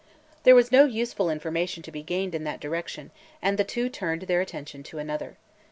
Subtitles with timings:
[0.45, 4.23] There was no useful information to be gained in that direction, and the two turned
[4.23, 5.37] their attention to another.